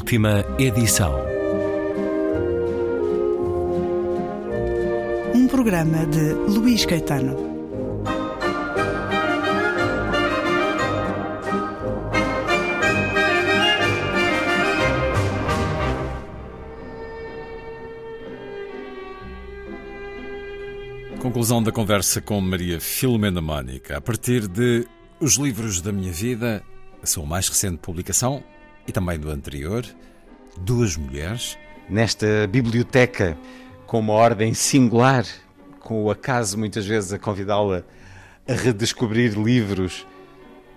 [0.00, 1.14] Última edição.
[5.34, 7.36] Um programa de Luís Caetano.
[21.20, 23.98] Conclusão da conversa com Maria Filomena Mónica.
[23.98, 24.86] A partir de
[25.20, 26.64] Os Livros da Minha Vida,
[27.02, 28.42] a sua mais recente publicação
[28.90, 29.86] e também do anterior,
[30.58, 31.56] Duas Mulheres.
[31.88, 33.38] Nesta biblioteca
[33.86, 35.24] com uma ordem singular,
[35.78, 37.84] com o acaso muitas vezes a convidá-la
[38.48, 40.06] a redescobrir livros,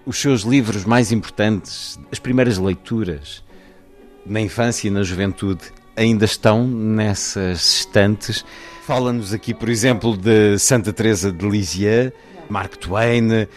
[0.06, 3.44] os seus livros mais importantes, as primeiras leituras
[4.26, 5.64] na infância e na juventude
[5.96, 8.46] ainda estão nessas estantes.
[8.86, 12.14] Fala-nos aqui, por exemplo, de Santa Teresa de Lisieux,
[12.48, 13.48] Mark Twain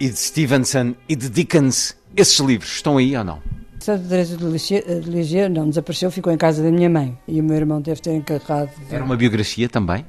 [0.00, 1.96] e de Stevenson e de Dickens.
[2.16, 3.59] Esses livros estão aí ou não?
[3.80, 7.56] Santa Teresa de Lisieux não desapareceu, ficou em casa da minha mãe e o meu
[7.56, 8.70] irmão deve ter encarregado.
[8.86, 8.94] De...
[8.94, 10.04] Era uma biografia também?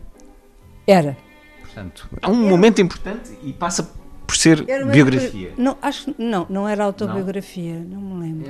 [0.85, 1.17] Era.
[1.61, 2.49] Portanto, é um era...
[2.49, 3.89] momento importante e passa
[4.27, 5.53] por ser biografia.
[5.57, 8.47] Não, acho não, não era autobiografia, não, não me lembro.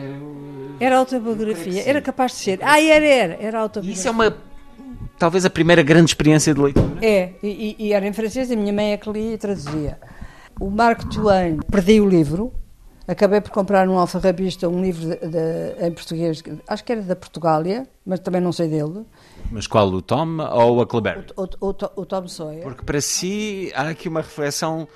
[0.80, 2.59] Era autobiografia, era capaz de ser.
[2.63, 4.00] Ah, era, era, era autobiografia.
[4.00, 4.35] Isso é uma
[5.19, 6.97] talvez a primeira grande experiência de leitura.
[7.00, 10.00] É, e, e era em francês, a minha mãe é que lia e traduzia.
[10.59, 12.52] O Mark Twain, perdi o livro,
[13.11, 17.15] acabei por comprar num alfarrabista um livro de, de, em português, acho que era da
[17.15, 19.05] Portugália, mas também não sei dele.
[19.51, 20.85] Mas qual, o Tom ou a?
[21.35, 22.63] O, o, o, o Tom Sawyer.
[22.63, 24.87] Porque para si há aqui uma reflexão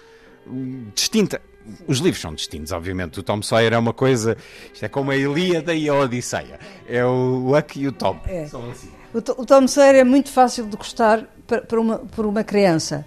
[0.93, 1.41] distinta.
[1.87, 3.19] Os livros são distintos, obviamente.
[3.19, 4.37] O Tom Sawyer é uma coisa.
[4.71, 6.59] Isto é como a Ilíada e a Odisseia.
[6.87, 8.19] É o Huck e o Tom.
[8.27, 8.45] É.
[8.45, 8.89] São assim.
[9.13, 13.05] O, o Tom Sawyer é muito fácil de gostar para, uma, por uma criança.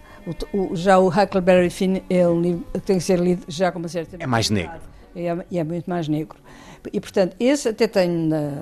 [0.53, 3.71] O, o, já o Huckleberry Finn é um livro que tem que ser lido já
[3.71, 4.17] com uma certa.
[4.19, 4.79] É mais negro.
[5.19, 6.39] E é, é, muito mais negro.
[6.93, 8.53] E, portanto, esse até tem na,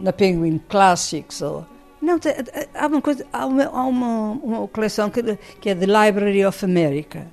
[0.00, 1.42] na Penguin Classics.
[1.42, 1.66] Ou,
[2.00, 2.32] não, tem,
[2.74, 5.22] há uma coisa, há uma, há uma, uma coleção que,
[5.60, 7.26] que é The Library of America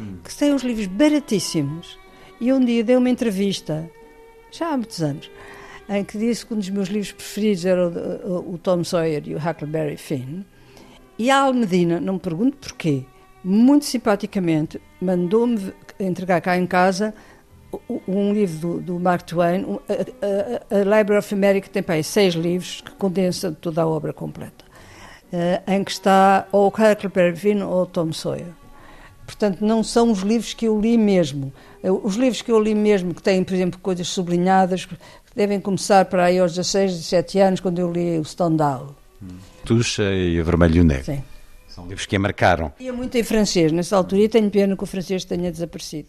[0.00, 0.18] hum.
[0.24, 1.98] que tem uns livros baratíssimos.
[2.40, 3.88] E um dia dei uma entrevista,
[4.50, 5.30] já há muitos anos,
[5.88, 9.34] em que disse que um dos meus livros preferidos era o, o Tom Sawyer e
[9.34, 10.42] o Huckleberry Finn.
[11.18, 13.04] E a Almedina, não me pergunto porquê,
[13.44, 17.14] muito simpaticamente mandou-me entregar cá em casa
[18.08, 22.04] um livro do, do Mark Twain, a, a, a, Library of America tem para aí
[22.04, 24.64] seis livros que condensa toda a obra completa,
[25.32, 28.52] uh, em que está ou Huckleberry Finn ou Tom Sawyer.
[29.26, 31.52] Portanto, não são os livros que eu li mesmo.
[32.02, 34.86] Os livros que eu li mesmo, que têm, por exemplo, coisas sublinhadas,
[35.34, 38.94] devem começar para aí aos 16, 17 anos, quando eu li o Stendhal.
[39.64, 41.04] Tuxa e Vermelho e o Negro.
[41.04, 41.24] Sim.
[41.66, 42.72] São livros que a marcaram.
[42.78, 46.08] É muito em francês, nessa altura, e tenho pena que o francês tenha desaparecido.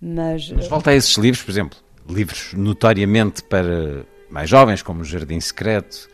[0.00, 1.78] Mas, Mas volta a esses livros, por exemplo,
[2.08, 6.08] livros notoriamente para mais jovens, como O Jardim Secreto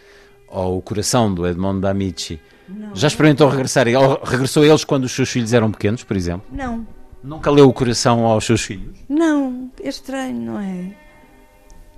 [0.49, 2.95] ou O Coração, do Edmond Amici não.
[2.95, 3.87] Já experimentou regressar?
[4.25, 6.47] Regressou a eles quando os seus filhos eram pequenos, por exemplo?
[6.51, 6.87] Não.
[7.23, 8.97] Nunca leu o coração aos seus filhos?
[9.09, 10.95] Não, é estranho, não é?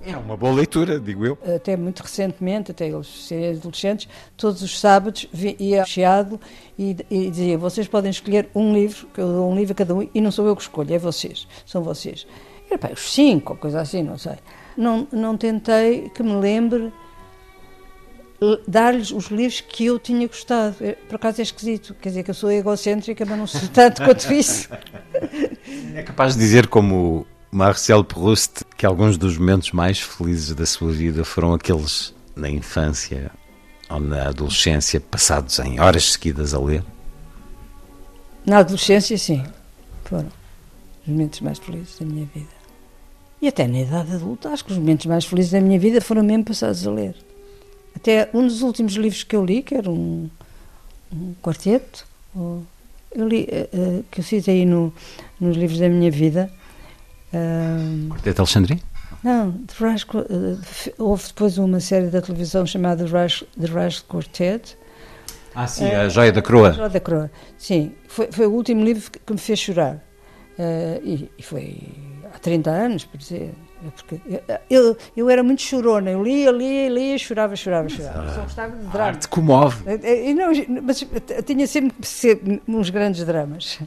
[0.05, 1.37] É uma boa leitura, digo eu.
[1.55, 6.39] Até muito recentemente, até eles serem adolescentes, todos os sábados ia chiado
[6.77, 9.93] e, e, dizia: vocês podem escolher um livro, que eu dou um livro a cada
[9.93, 12.25] um, e não sou eu que escolho, é vocês, são vocês.
[12.69, 14.37] Era para os cinco, ou coisa assim, não sei.
[14.77, 16.93] Não, não tentei que me lembre
[18.67, 20.75] dar-lhes os livros que eu tinha gostado.
[20.81, 24.03] É, por acaso é esquisito, quer dizer que eu sou egocêntrica, mas não sou tanto
[24.03, 24.69] quanto isso.
[25.93, 30.91] É capaz de dizer, como Marcel Proust, que alguns dos momentos mais felizes da sua
[30.91, 33.31] vida foram aqueles na infância
[33.89, 36.83] ou na adolescência, passados em horas seguidas a ler?
[38.45, 39.43] Na adolescência, sim.
[40.05, 40.31] Foram
[41.01, 42.59] os momentos mais felizes da minha vida.
[43.41, 46.21] E até na idade adulta, acho que os momentos mais felizes da minha vida foram
[46.21, 47.15] mesmo passados a ler.
[47.95, 50.29] Até um dos últimos livros que eu li, que era um,
[51.11, 52.05] um quarteto,
[52.35, 54.93] eu li, uh, que eu citei no,
[55.39, 56.51] nos livros da minha vida.
[57.33, 58.81] Uh, quarteto Alexandrino?
[59.23, 63.99] Não, The Rush, uh, houve depois uma série da televisão chamada The Rush, The Rush
[64.01, 64.77] Quartet.
[65.53, 66.69] Ah, sim, A Joia da Croa.
[66.69, 67.93] A Joia da Croa, sim.
[68.07, 70.03] Foi, foi o último livro que, que me fez chorar.
[71.03, 71.77] E, e, foi
[72.33, 73.53] há 30 anos, por dizer.
[73.85, 74.19] É porque
[74.69, 78.25] eu, eu era muito chorona, eu lia, lia, lia, chorava, chorava, chorava.
[78.27, 78.99] Ah, Só gostava de drama.
[78.99, 79.83] A arte comove.
[80.03, 80.51] E não,
[80.83, 81.07] mas
[81.45, 83.79] tinha sempre uns grandes dramas.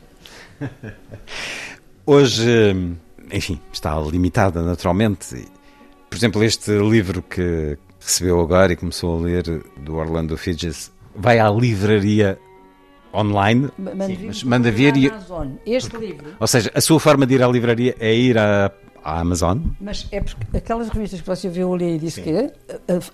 [2.06, 2.96] Hoje,
[3.30, 5.46] enfim, está limitada naturalmente.
[6.08, 11.38] Por exemplo, este livro que recebeu agora e começou a ler, do Orlando Fidges, vai
[11.38, 12.38] à livraria
[13.14, 15.12] online, manda, Sim, mas manda vir e...
[15.66, 16.34] Este livro.
[16.40, 18.72] Ou seja, a sua forma de ir à livraria é ir à
[19.04, 19.58] à Amazon.
[19.80, 22.22] Mas é porque aquelas revistas que você viu ali e disse Sim.
[22.22, 22.52] que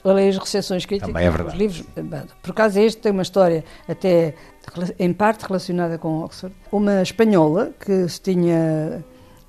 [0.04, 1.54] eu leio as recenções críticas Também é verdade.
[1.54, 1.84] os livros.
[2.42, 4.34] Por acaso este tem uma história até
[4.98, 6.54] em parte relacionada com Oxford.
[6.70, 9.02] Uma espanhola que se tinha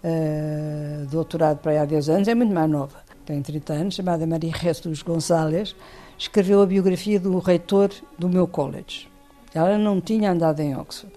[0.03, 4.25] uh, doutorado para aí há 10 anos, é muito mais nova, tem 30 anos, chamada
[4.25, 5.75] Maria Jesus González,
[6.17, 9.09] escreveu a biografia do reitor do meu college.
[9.53, 11.13] Ela não tinha andado em Oxford.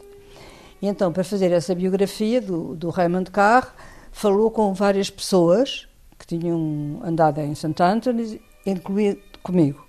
[0.81, 3.75] E então, para fazer essa biografia do, do Raymond Carr,
[4.11, 5.88] falou com várias pessoas
[6.19, 7.81] que tinham andado em St.
[7.82, 9.87] Anthony, incluindo comigo.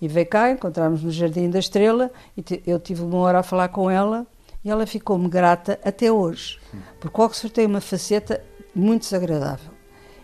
[0.00, 3.68] E veio cá, encontramos no Jardim da Estrela, e eu tive uma hora a falar
[3.68, 4.26] com ela,
[4.64, 6.58] e ela ficou-me grata até hoje.
[6.98, 8.42] Porque Oxford tem uma faceta
[8.74, 9.72] muito desagradável.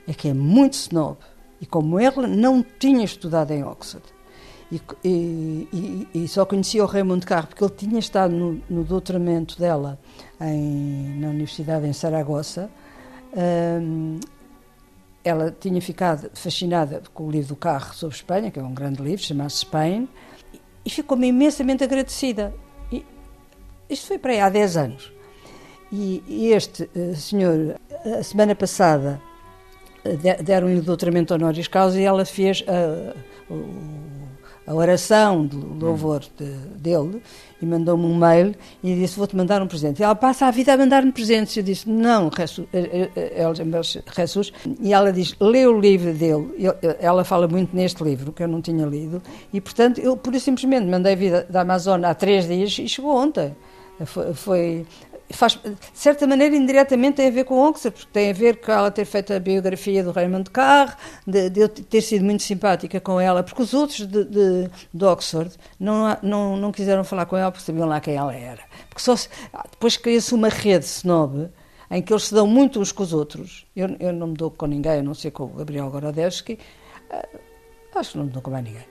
[0.08, 1.18] É que é muito snob.
[1.60, 4.06] E como ela não tinha estudado em Oxford,
[4.72, 9.58] e, e, e, só conhecia o Raymond Carr porque ele tinha estado no, no doutoramento
[9.58, 9.98] dela
[10.40, 12.70] em, na Universidade em Saragossa.
[13.36, 14.20] Um,
[15.24, 19.02] ela tinha ficado fascinada com o livro do Carro sobre Espanha, que é um grande
[19.02, 20.08] livro, chama-se Spain,
[20.84, 22.54] e ficou-me imensamente agradecida.
[23.90, 25.12] Isto foi para aí há 10 anos.
[25.92, 27.76] E, e este uh, senhor,
[28.18, 29.20] a semana passada,
[30.04, 32.64] uh, deram-lhe o doutoramento honoris causa e ela fez
[33.50, 34.00] o
[34.70, 36.44] a oração de louvor de,
[36.78, 37.20] dele
[37.60, 38.54] e mandou-me um mail
[38.84, 39.98] e disse: Vou-te mandar um presente.
[39.98, 41.56] E ela passa a vida a mandar-me presentes.
[41.56, 42.68] Eu disse: Não, Jesus.
[42.72, 46.50] Eh, eh, eh, e ela diz: Lê o livro dele.
[47.00, 49.20] Ela fala muito neste livro, que eu não tinha lido,
[49.52, 52.88] e portanto, eu pura e simplesmente mandei a vida da Amazônia há três dias e
[52.88, 53.56] chegou ontem.
[54.06, 54.86] Foi,
[55.32, 58.72] faz, de certa maneira, indiretamente tem a ver com Oxford, porque tem a ver com
[58.72, 63.00] ela ter feito a biografia do Raymond Carr, de, de eu ter sido muito simpática
[63.00, 67.36] com ela, porque os outros de, de, de Oxford não, não, não quiseram falar com
[67.36, 68.62] ela porque sabiam lá quem ela era.
[68.88, 69.28] Porque só se,
[69.70, 71.48] depois cria-se uma rede snob
[71.90, 73.66] em que eles se dão muito uns com os outros.
[73.74, 76.58] Eu, eu não me dou com ninguém, a não ser com o Gabriel Gorodevsky.
[77.10, 77.38] Uh,
[77.94, 78.84] acho que não me dou com mais ninguém.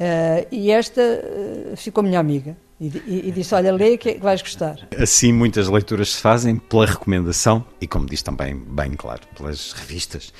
[0.00, 2.56] Uh, e esta uh, ficou minha amiga.
[2.80, 4.88] E, e, disse: Olha, lê que vais gostar.
[4.98, 10.32] Assim, muitas leituras se fazem pela recomendação e, como diz também, bem claro, pelas revistas.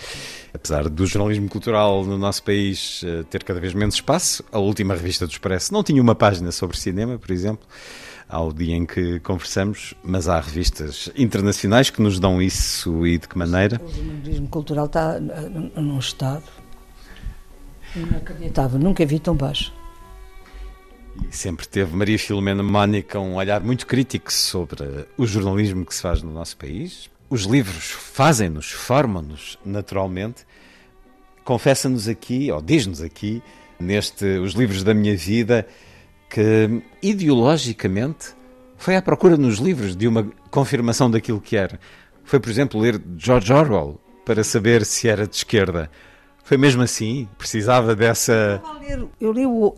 [0.54, 4.94] Apesar do jornalismo cultural no nosso país uh, ter cada vez menos espaço, a última
[4.94, 7.68] revista do Expresso não tinha uma página sobre cinema, por exemplo,
[8.26, 13.28] ao dia em que conversamos, mas há revistas internacionais que nos dão isso e de
[13.28, 13.78] que maneira?
[13.84, 16.44] O jornalismo cultural está num estado
[17.96, 19.72] inacreditável, nunca vi tão baixo.
[21.28, 26.02] E sempre teve Maria Filomena Mónica um olhar muito crítico sobre o jornalismo que se
[26.02, 27.10] faz no nosso país.
[27.28, 30.46] Os livros fazem-nos, formam-nos naturalmente.
[31.44, 33.42] Confessa-nos aqui, ou diz-nos aqui,
[33.78, 35.66] neste Os Livros da Minha Vida,
[36.28, 38.34] que ideologicamente
[38.76, 41.78] foi à procura nos livros de uma confirmação daquilo que era.
[42.24, 45.90] Foi, por exemplo, ler George Orwell para saber se era de esquerda.
[46.42, 47.28] Foi mesmo assim?
[47.38, 48.60] Precisava dessa.
[49.20, 49.74] Eu li o,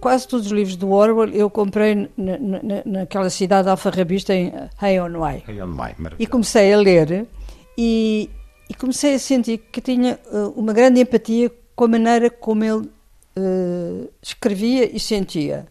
[0.00, 5.42] quase todos os livros do Orwell eu comprei na, na, naquela cidade alfarrabista em Hay-on-Wye.
[6.18, 7.26] E comecei a ler
[7.76, 8.30] e,
[8.68, 12.88] e, comecei a sentir que tinha uh, uma grande empatia com a maneira como ele
[13.36, 15.66] uh, escrevia e sentia.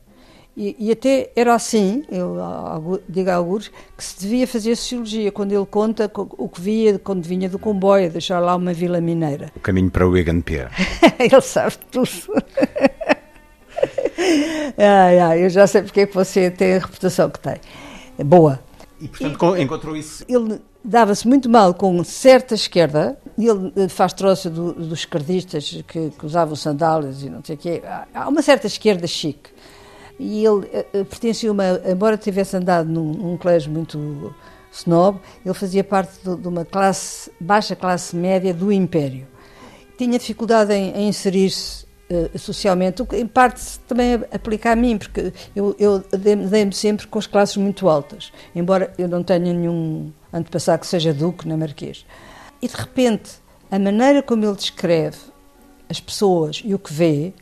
[0.57, 2.37] E, e, até era assim, eu
[3.09, 7.25] digo a alguns, que se devia fazer sociologia, quando ele conta o que via quando
[7.25, 9.51] vinha do comboio, deixar lá uma vila mineira.
[9.53, 10.71] O caminho para o Wigan Pier.
[11.19, 12.07] ele sabe tudo.
[14.77, 17.55] ai, ai, eu já sei porque é que você tem a reputação que tem.
[18.23, 18.61] Boa.
[19.01, 20.23] E, portanto, e, encontrou isso.
[20.27, 26.11] Ele dava-se muito mal com certa esquerda, ele eh, faz troça do, dos esquerdistas que,
[26.11, 27.83] que, usavam sandálias e não sei o quê.
[28.13, 29.49] Há uma certa esquerda chique.
[30.19, 34.33] E ele uh, pertencia uma, embora tivesse andado num, num colégio muito
[34.71, 39.27] snob, ele fazia parte de, de, uma classe, baixa classe média do Império.
[39.97, 44.95] Tinha dificuldade em, em inserir-se Uh, socialmente, o que em parte também aplica a mim,
[44.95, 50.13] porque eu, eu dei-me sempre com as classes muito altas, embora eu não tenha nenhum
[50.31, 52.05] antepassado que seja duque na Marquês.
[52.61, 53.31] E de repente,
[53.71, 55.17] a maneira como ele descreve
[55.89, 57.33] as pessoas e o que vê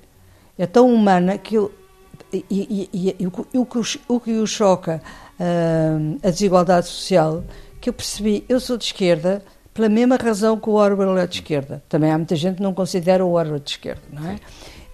[0.58, 1.70] é tão humana que eu,
[2.34, 5.02] e, e, e, e o, o, que, o que o choca
[5.40, 7.44] uh, a desigualdade social,
[7.80, 11.36] que eu percebi, eu sou de esquerda, pela mesma razão que o Orwell é de
[11.36, 11.84] esquerda.
[11.90, 14.40] Também há muita gente que não considera o Orwell de esquerda, não é?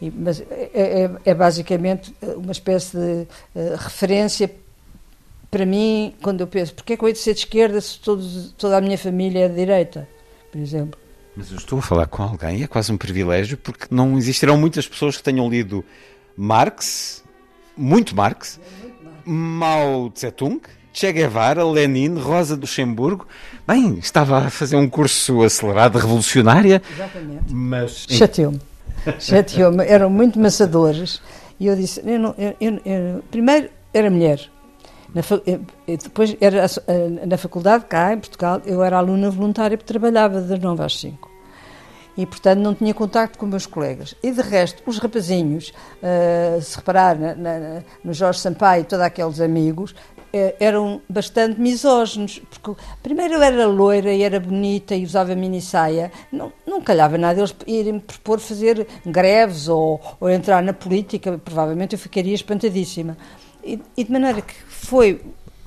[0.01, 4.49] E, mas é, é, é, basicamente uma espécie de uh, referência
[5.51, 7.99] para mim quando eu penso, porque é que eu hei de ser de esquerda se
[7.99, 10.07] todos, toda a minha família é de direita,
[10.51, 10.99] por exemplo?
[11.35, 14.87] Mas eu estou a falar com alguém, é quase um privilégio, porque não existirão muitas
[14.87, 15.83] pessoas que tenham lido
[16.37, 17.23] Marx,
[17.79, 18.59] muito Marx,
[19.25, 20.59] Mao Tse-tung,
[20.91, 23.25] Che Guevara, Lenin, Rosa Luxemburgo.
[23.67, 26.81] Bem, estava a fazer um curso acelerado revolucionária.
[26.91, 27.53] Exatamente.
[27.53, 28.05] Mas.
[28.09, 28.59] Chateou-me.
[29.19, 29.85] Chateou-me.
[29.85, 31.21] Eram muito maçadores.
[31.59, 34.49] E eu disse: eu não, eu, eu, primeiro, era mulher.
[35.13, 35.21] Na,
[35.87, 36.65] depois, era
[37.25, 41.28] na faculdade, cá em Portugal, eu era aluna voluntária porque trabalhava das 9 às 5
[42.19, 44.13] e, portanto, não tinha contacto com meus colegas.
[44.21, 45.71] E, de resto, os rapazinhos,
[46.03, 51.61] uh, se reparar na, na, no Jorge Sampaio e todos aqueles amigos, uh, eram bastante
[51.61, 56.81] misóginos, porque primeiro eu era loira e era bonita e usava mini saia, não, não
[56.81, 62.35] calhava nada eles irem propor fazer greves ou, ou entrar na política, provavelmente eu ficaria
[62.35, 63.17] espantadíssima.
[63.63, 65.21] E, e de maneira que foi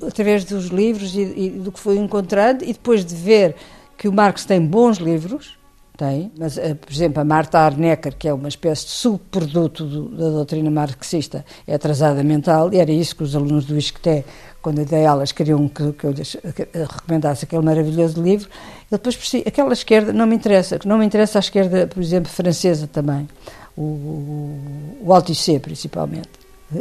[0.07, 3.57] através dos livros e, e do que fui encontrando, e depois de ver
[3.97, 5.62] que o Marx tem bons livros,
[6.03, 10.09] tem, mas, eh, por exemplo, a Marta Arnecker, que é uma espécie de subproduto do,
[10.09, 14.25] da doutrina marxista, é atrasada mental, e era isso que os alunos do ISCTE,
[14.61, 16.37] quando eu dei aulas, queriam que, que eu lhes
[16.75, 18.49] recomendasse aquele maravilhoso livro.
[18.89, 19.17] E depois,
[19.47, 23.29] aquela esquerda não me interessa, não me interessa a esquerda, por exemplo, francesa também,
[23.77, 26.31] o, o, o Althusser, principalmente.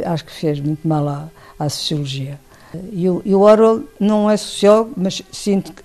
[0.04, 1.28] Acho que fez muito mal à,
[1.60, 2.40] à sociologia.
[2.90, 5.82] E o, e o Orwell não é sociólogo, mas sinto que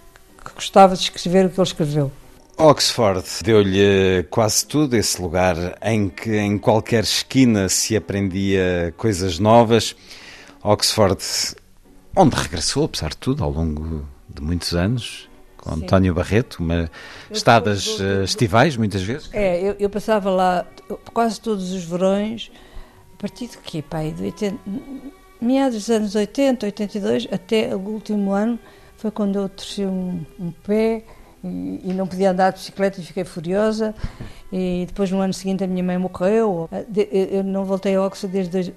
[0.55, 2.11] gostava de escrever o que ele escreveu.
[2.59, 9.95] Oxford deu-lhe quase tudo, esse lugar em que em qualquer esquina se aprendia coisas novas.
[10.63, 11.23] Oxford,
[12.15, 15.83] onde regressou, apesar de tudo, ao longo de muitos anos, com Sim.
[15.83, 16.89] António Barreto, uma
[17.29, 19.29] estadas eh, estivais, muitas vezes.
[19.33, 20.65] É, eu, eu, passava lá
[21.13, 22.51] quase todos os verões,
[23.13, 24.11] a partir de quê, pai?
[24.11, 24.57] De 80,
[25.39, 28.57] meados dos anos 80, 82, até o último ano,
[28.97, 31.03] foi quando eu torci um, um pé
[31.43, 33.93] e, e, não podia andar de bicicleta e fiquei furiosa.
[34.51, 36.69] E depois, no ano seguinte, a minha mãe morreu.
[37.31, 38.73] Eu não voltei a Oxford desde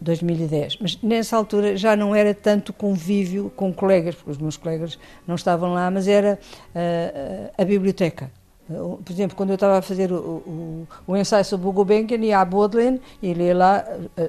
[0.00, 0.78] 2010.
[0.80, 5.34] Mas nessa altura já não era tanto convívio com colegas, porque os meus colegas não
[5.34, 6.38] estavam lá, mas era
[6.74, 8.30] uh, a biblioteca.
[8.68, 12.38] Por exemplo, quando eu estava a fazer o, o, o ensaio sobre o Gulbenkian, ia
[12.38, 13.84] à Baudelaire e lia lá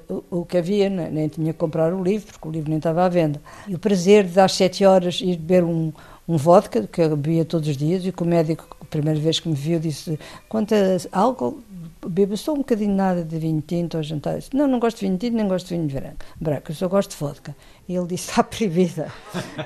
[0.10, 3.06] o, o que havia, nem tinha que comprar o livro, porque o livro nem estava
[3.06, 3.40] à venda.
[3.68, 5.94] E o prazer de às sete horas ir beber um,
[6.28, 9.50] um vodka, que eu bebia todos os dias, e o médico, a primeira vez que
[9.50, 11.62] me viu, disse: quanto a álcool,
[12.08, 14.34] bebo só um bocadinho nada de vinho tinto ao jantar.
[14.34, 16.76] Eu disse, não, não gosto de vinho tinto, nem gosto de vinho branco, branco eu
[16.76, 17.56] só gosto de vodka.
[17.88, 19.12] E ele disse: está proibida,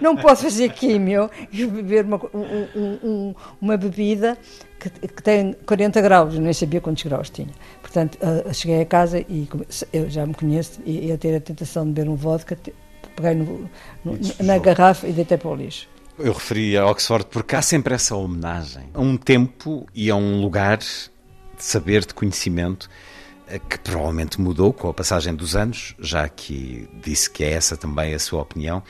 [0.02, 4.38] não pode fazer químio e beber uma, um, um, uma bebida
[4.80, 7.54] que, que, tem 40 graus, eu nem sabia quantos graus tinha.
[7.82, 9.48] Portanto, uh, cheguei a casa e
[9.94, 12.58] eu já me conheço, e ia ter a tentação de beber um vodka,
[13.16, 13.70] peguei no,
[14.04, 15.88] no, na garrafa e deitei para o lixo.
[16.20, 20.42] Eu referi a Oxford porque há sempre essa homenagem a um tempo e a um
[20.42, 20.88] lugar de
[21.60, 22.90] saber, de conhecimento,
[23.48, 27.78] eh, que provavelmente mudou com a passagem dos anos, já que disse que é essa
[27.78, 28.82] também a sua opinião,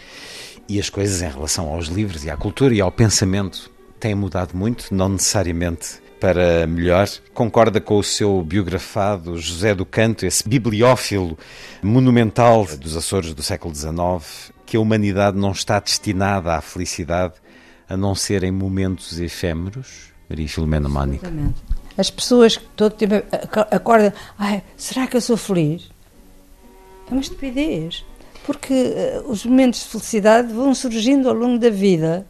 [0.69, 3.69] e as coisas em relação aos livros e à cultura e ao pensamento
[3.99, 7.09] têm mudado muito, não necessariamente para melhor.
[7.33, 11.37] Concorda com o seu biografado José do Canto, esse bibliófilo
[11.83, 17.35] monumental dos Açores do século XIX, que a humanidade não está destinada à felicidade
[17.89, 20.11] a não ser em momentos efêmeros?
[20.29, 21.31] Maria Filomena Mónica.
[21.97, 23.15] As pessoas que todo tempo
[23.71, 25.89] acordam, Ai, será que eu sou feliz?
[27.09, 28.05] É uma estupidez.
[28.45, 32.27] Porque uh, os momentos de felicidade vão surgindo ao longo da vida,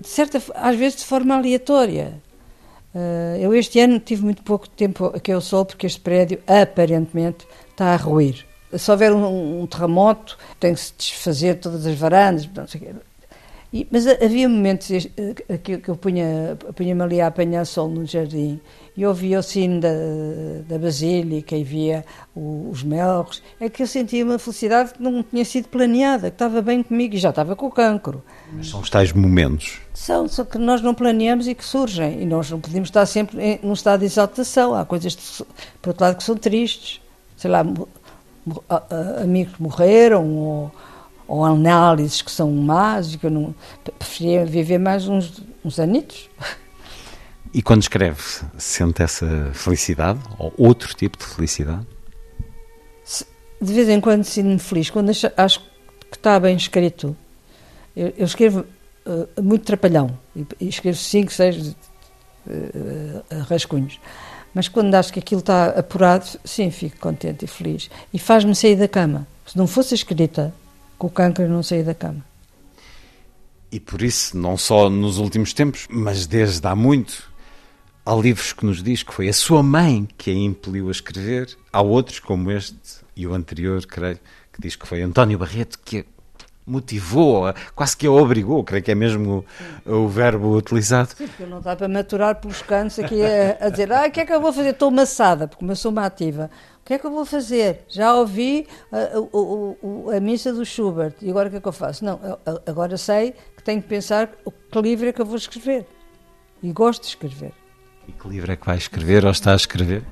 [0.00, 2.22] de certa, às vezes de forma aleatória.
[2.94, 7.46] Uh, eu este ano tive muito pouco tempo aqui ao sol porque este prédio aparentemente
[7.72, 8.46] está a ruir
[8.78, 12.84] se houver um, um terremoto, tem que se desfazer todas as varandas, não sei o
[12.84, 12.90] quê.
[13.72, 18.06] E, mas havia momentos eh, que, que eu punha-me punha ali a apanhar sol no
[18.06, 18.60] jardim
[18.96, 19.90] e ouvia o sino da,
[20.66, 22.04] da basílica e via
[22.34, 26.36] o, os melros, é que eu sentia uma felicidade que não tinha sido planeada, que
[26.36, 28.22] estava bem comigo e já estava com o cancro.
[28.52, 29.80] Mas são os tais momentos?
[29.92, 32.22] São, só que nós não planeamos e que surgem.
[32.22, 34.74] E nós não podemos estar sempre em, num estado de exaltação.
[34.74, 35.42] Há coisas,
[35.82, 37.02] por outro lado, que são tristes.
[37.36, 37.62] Sei lá,
[39.22, 40.72] amigos que morreram ou,
[41.26, 43.54] ou, análises que são más e que eu não
[43.98, 46.28] preferia viver mais uns, uns anitos.
[47.52, 48.20] E quando escreve,
[48.58, 51.86] sente essa felicidade ou outro tipo de felicidade?
[53.60, 55.60] De vez em quando sinto-me feliz, quando acho,
[56.10, 57.16] que está bem escrito.
[57.96, 58.66] Eu, eu escrevo
[59.06, 61.74] uh, muito trapalhão e, e escrevo cinco, seis
[62.46, 63.98] uh, rascunhos.
[64.56, 67.90] Mas quando acho que aquilo está apurado, sim, fico contente e feliz.
[68.10, 69.28] E faz-me sair da cama.
[69.44, 70.50] Se não fosse escrita,
[70.96, 72.24] com o câncer não saí da cama.
[73.70, 77.30] E por isso, não só nos últimos tempos, mas desde há muito,
[78.02, 81.54] há livros que nos diz que foi a sua mãe que a impeliu a escrever.
[81.70, 82.78] Há outros, como este
[83.14, 84.18] e o anterior, creio,
[84.54, 86.06] que diz que foi António Barreto que
[86.66, 87.44] motivou,
[87.74, 89.44] quase que a obrigou, creio que é mesmo
[89.86, 91.10] o, o verbo utilizado.
[91.16, 94.20] Sim, porque não dá para maturar pelos cantos aqui a, a dizer, ah, o que
[94.20, 94.70] é que eu vou fazer?
[94.70, 96.50] Estou maçada, porque eu sou uma ativa.
[96.80, 97.84] O que é que eu vou fazer?
[97.88, 101.68] Já ouvi a, a, a, a missa do Schubert, e agora o que é que
[101.68, 102.04] eu faço?
[102.04, 102.18] Não,
[102.66, 105.86] agora sei que tenho que pensar que livro é que eu vou escrever.
[106.62, 107.52] E gosto de escrever.
[108.08, 110.02] E que livro é que vai escrever ou está a escrever?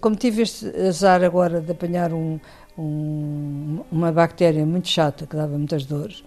[0.00, 2.38] Como tive este azar agora de apanhar um,
[2.78, 6.24] um, uma bactéria muito chata que dava muitas dores,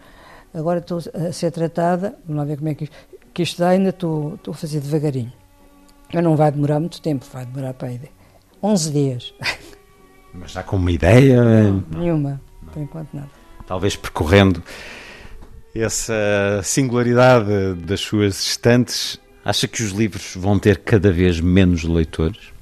[0.53, 2.89] agora estou a ser tratada, vamos lá ver como é que,
[3.34, 5.31] que isto dá, ainda estou, estou a fazer devagarinho.
[6.13, 8.01] Mas não vai demorar muito tempo, vai demorar para aí
[8.62, 9.34] 11 dias.
[10.34, 11.43] Mas já com uma ideia?
[11.43, 12.70] Não, nenhuma, não.
[12.72, 13.29] por enquanto nada.
[13.65, 14.62] Talvez percorrendo
[15.74, 22.53] essa singularidade das suas estantes, Acha que os livros vão ter cada vez menos leitores?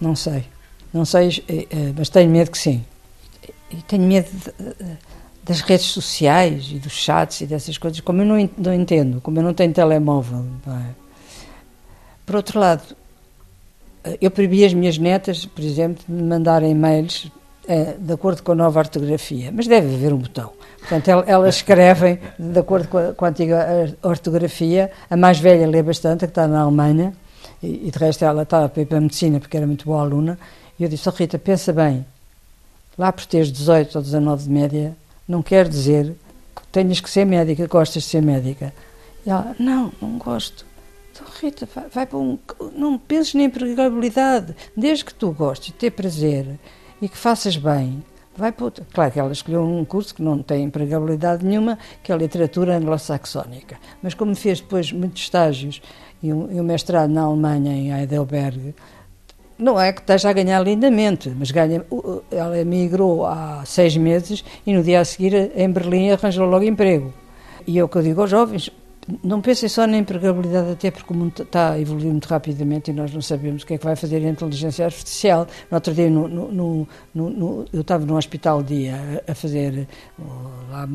[0.00, 0.44] Não sei.
[0.94, 2.84] Não sei, eh, eh, mas tenho medo que sim.
[3.68, 4.30] E tenho medo
[5.42, 9.40] das redes sociais e dos chats e dessas coisas, como eu não, não entendo, como
[9.40, 10.46] eu não tenho telemóvel.
[10.68, 10.94] É?
[12.24, 12.84] Por outro lado,
[14.04, 17.28] eh, eu proibi as minhas netas, por exemplo, de me mandarem e-mails
[17.98, 20.52] de acordo com a nova ortografia, mas deve haver um botão.
[20.80, 24.90] Portanto, elas escrevem de acordo com a, com a antiga ortografia.
[25.08, 27.14] A mais velha lê bastante, que está na Alemanha,
[27.62, 30.38] e, e de resto ela está para a medicina, porque era muito boa aluna.
[30.78, 32.04] E eu disse: oh, Rita, pensa bem,
[32.96, 34.96] lá por teres 18 ou 19 de média,
[35.28, 36.14] não quer dizer
[36.54, 38.72] que tenhas que ser médica, gostas de ser médica.
[39.26, 40.66] E ela: Não, não gosto.
[41.12, 42.38] Então, Rita, vai, vai para um.
[42.74, 46.58] Não penses na empregabilidade, desde que tu gostes de ter prazer
[47.00, 48.02] e que faças bem,
[48.36, 48.86] vai para outra.
[48.92, 52.76] Claro que ela escolheu um curso que não tem empregabilidade nenhuma, que é a literatura
[52.76, 53.78] anglo-saxónica.
[54.02, 55.80] Mas como fez depois muitos estágios
[56.22, 58.74] e um, e um mestrado na Alemanha, em Heidelberg,
[59.58, 61.84] não é que esteja a ganhar lindamente, mas ganha,
[62.30, 67.12] ela emigrou há seis meses e no dia a seguir em Berlim arranjou logo emprego.
[67.66, 68.70] E é o que eu digo aos jovens,
[69.22, 72.94] não pensem só na empregabilidade, até porque o mundo está a evoluir muito rapidamente e
[72.94, 75.46] nós não sabemos o que é que vai fazer a inteligência artificial.
[75.70, 79.86] No outro dia, no, no, no, eu estava no hospital dia a, fazer
[80.70, 80.88] lá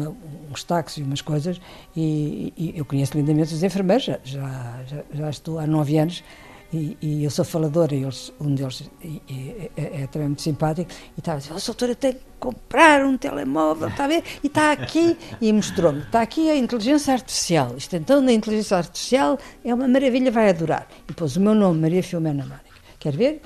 [0.51, 1.61] uns táxis e umas coisas
[1.95, 6.23] e, e, eu conheço lindamente os enfermeiros, já, já, já estou há nove anos
[6.71, 10.41] e, e, eu sou faladora e eles, um deles e, e, é, é, também muito
[10.41, 14.23] simpático e estava a dizer, oh, doutora, tem que comprar um telemóvel, está a ver?
[14.43, 17.75] E está aqui, e mostrou-me, está aqui a inteligência artificial.
[17.75, 20.87] Isto então, na inteligência artificial é uma maravilha, vai adorar.
[21.09, 22.69] E pôs o meu nome, Maria Filomena Mónica.
[22.99, 23.41] Quer ver?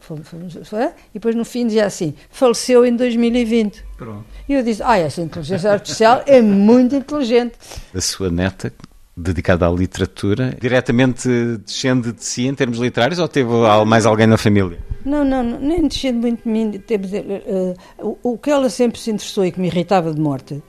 [0.00, 3.84] Foi, foi, foi, e depois no fim dizia assim, faleceu em 2020.
[3.96, 4.24] Pronto.
[4.48, 7.54] E eu disse, ah, essa inteligência artificial é muito inteligente.
[7.94, 8.72] A sua neta
[9.16, 11.28] dedicada à literatura, diretamente
[11.64, 13.50] descende de si em termos literários ou teve
[13.86, 14.78] mais alguém na família?
[15.04, 16.70] Não, não, nem descende muito de mim.
[16.76, 17.74] Uh,
[18.22, 20.62] o, o que ela sempre se interessou e que me irritava de morte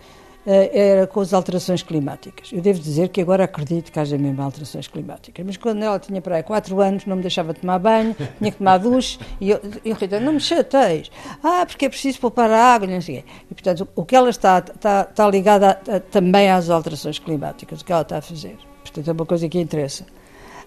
[0.49, 2.49] era com as alterações climáticas.
[2.53, 6.21] Eu devo dizer que agora acredito que haja mesmo alterações climáticas, mas quando ela tinha
[6.21, 9.59] para aí 4 anos, não me deixava tomar banho, tinha que tomar duche, e eu,
[9.83, 11.11] eu Rita, não me chateis.
[11.43, 13.25] Ah, porque é preciso poupar a água, não sei.
[13.51, 17.81] E, portanto, o que ela está, está, está ligada a, a, também às alterações climáticas,
[17.81, 18.57] o que ela está a fazer.
[18.83, 20.05] Portanto, é uma coisa que interessa.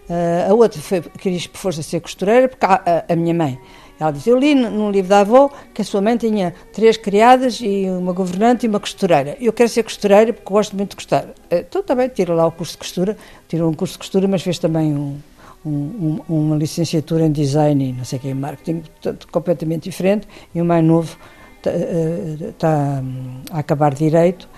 [0.09, 3.59] Uh, a outra foi, quis por força ser costureira, porque a, a minha mãe
[4.01, 7.61] ela disse: Eu li num livro da avó que a sua mãe tinha três criadas
[7.61, 9.37] e uma governante e uma costureira.
[9.39, 11.27] Eu quero ser costureira porque gosto muito de costurar.
[11.51, 14.59] Então também tira lá o curso de costura, tirou um curso de costura, mas fez
[14.59, 15.19] também um,
[15.67, 18.83] um, uma licenciatura em design e não sei o que, em marketing,
[19.31, 20.27] completamente diferente.
[20.55, 21.19] E o mais novo
[21.59, 23.03] está, eh, está
[23.51, 24.49] a acabar direito.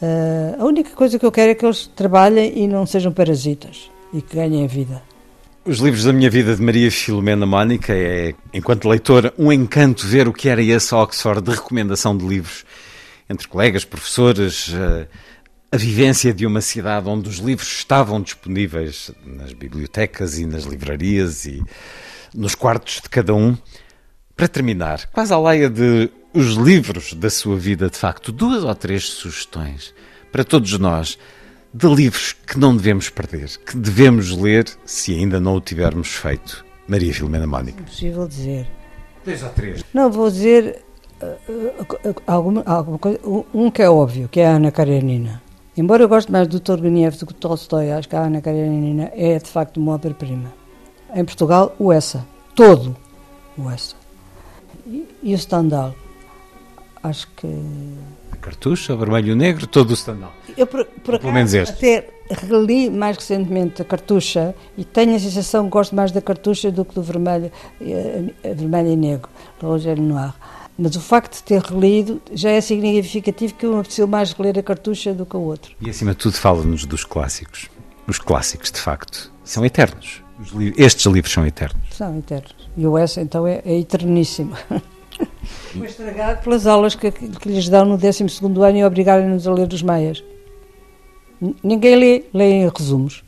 [0.00, 3.90] Eh, a única coisa que eu quero é que eles trabalhem e não sejam parasitas
[4.10, 5.15] e que ganhem a vida.
[5.66, 10.28] Os livros da minha vida de Maria Filomena Mónica é, enquanto leitora, um encanto ver
[10.28, 12.64] o que era esse Oxford de recomendação de livros
[13.28, 15.08] entre colegas, professores, eh,
[15.72, 21.46] a vivência de uma cidade onde os livros estavam disponíveis nas bibliotecas e nas livrarias
[21.46, 21.60] e
[22.32, 23.58] nos quartos de cada um.
[24.36, 28.72] Para terminar, quase à laia de os livros da sua vida, de facto, duas ou
[28.72, 29.92] três sugestões
[30.30, 31.18] para todos nós
[31.76, 36.64] de livros que não devemos perder, que devemos ler se ainda não o tivermos feito.
[36.88, 37.82] Maria Filomena Mónica.
[37.82, 38.66] Impossível dizer.
[39.22, 39.84] Dois ou três.
[39.92, 40.82] Não, vou dizer
[41.20, 43.20] uh, uh, alguma, alguma coisa.
[43.52, 45.42] Um que é óbvio, que é a Ana Karenina.
[45.76, 49.10] Embora eu goste mais do Turgenev do que do Tolstói, acho que a Ana Karenina
[49.14, 50.54] é de facto uma obra-prima.
[51.14, 52.26] Em Portugal, o Essa.
[52.54, 52.96] Todo
[53.58, 53.96] o Essa.
[54.86, 55.94] E, e o Stendhal.
[57.02, 57.46] Acho que
[58.46, 60.32] cartucha, vermelho e negro, todo o standal.
[60.56, 61.72] Eu, por, por pelo menos este.
[61.72, 66.70] até reli mais recentemente a cartucha e tenho a sensação que gosto mais da cartucha
[66.70, 68.22] do que do vermelho, eh,
[68.54, 69.28] vermelho e negro,
[69.58, 70.32] do Rogério Noir.
[70.78, 74.62] Mas o facto de ter relido já é significativo que uma apeteceu mais reler a
[74.62, 75.74] cartucha do que o outro.
[75.80, 77.68] E acima de tudo, fala-nos dos clássicos.
[78.06, 80.22] Os clássicos, de facto, são eternos.
[80.54, 81.82] Li estes livros são eternos.
[81.90, 82.54] São eternos.
[82.76, 84.54] E o S, então, é, é eterníssimo.
[85.76, 89.72] Foi estragado pelas aulas que, que lhes dão no 12 ano e obrigarem-nos a ler
[89.72, 90.24] os maias.
[91.62, 93.22] Ninguém lê, leem resumos.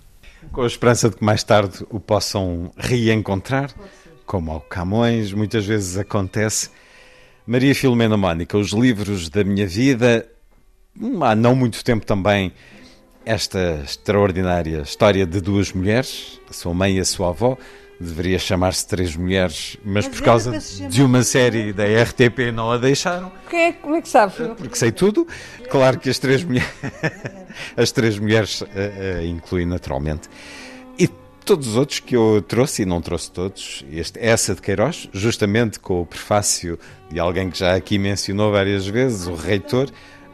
[0.51, 3.71] Com a esperança de que mais tarde o possam reencontrar,
[4.25, 6.71] como ao Camões muitas vezes acontece.
[7.47, 10.27] Maria Filomena Mónica, os livros da minha vida,
[10.99, 12.53] hum, há não muito tempo também,
[13.25, 17.59] esta extraordinária história de duas mulheres, a sua mãe e a sua avó,
[18.01, 20.59] deveria chamar-se Três Mulheres, mas, mas por causa
[20.89, 23.33] de uma série da RTP não a deixaram.
[23.51, 24.33] Quem é, como é que sabe?
[24.57, 25.27] Porque sei tudo.
[25.71, 26.71] Claro que as Três Mulheres,
[27.77, 30.29] as três mulheres uh, uh, incluem naturalmente.
[30.99, 31.09] E
[31.45, 35.81] todos os outros que eu trouxe, e não trouxe todos, este, essa de Queiroz, justamente
[35.81, 36.79] com o prefácio
[37.11, 39.89] de alguém que já aqui mencionou várias vezes, o reitor,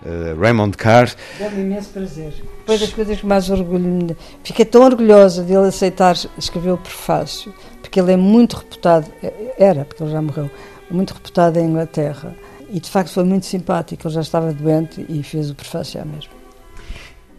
[0.04, 1.10] uh, Raymond Carr.
[1.38, 2.32] Deu-me imenso prazer.
[2.66, 7.52] Foi das coisas que mais orgulho Fiquei tão orgulhosa de ele aceitar escrever o prefácio,
[7.80, 9.10] porque ele é muito reputado,
[9.58, 10.50] era, porque ele já morreu,
[10.90, 12.34] muito reputado em Inglaterra.
[12.70, 16.04] E de facto foi muito simpático, ele já estava doente e fez o prefácio à
[16.04, 16.32] mesma.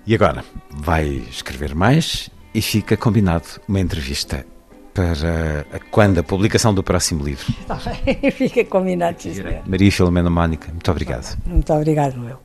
[0.08, 4.46] E agora vai escrever mais e fica combinado uma entrevista
[4.94, 7.46] para quando a publicação do próximo livro.
[7.60, 7.76] Está
[8.06, 9.34] bem, fica combinado, sim,
[9.66, 11.38] Maria Filomena Mónica, muito obrigado.
[11.46, 12.45] Muito obrigado, meu.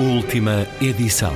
[0.00, 1.34] Última edição.